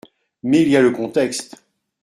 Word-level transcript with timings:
Mais 0.41 0.63
il 0.63 0.67
y 0.69 0.75
a 0.77 0.81
le 0.81 0.89
contexte. 0.89 1.61